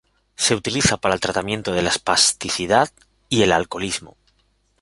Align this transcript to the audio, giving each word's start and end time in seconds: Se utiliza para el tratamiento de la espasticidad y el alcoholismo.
Se 0.35 0.55
utiliza 0.55 0.97
para 0.97 1.13
el 1.13 1.21
tratamiento 1.21 1.73
de 1.73 1.83
la 1.83 1.89
espasticidad 1.91 2.89
y 3.29 3.43
el 3.43 3.51
alcoholismo. 3.51 4.17